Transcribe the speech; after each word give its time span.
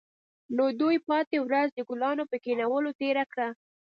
نو 0.55 0.63
دوی 0.79 0.97
پاتې 1.09 1.37
ورځ 1.47 1.67
د 1.73 1.79
ګلانو 1.89 2.23
په 2.31 2.37
کینولو 2.43 2.89
تیره 2.99 3.23
کړه 3.31 3.47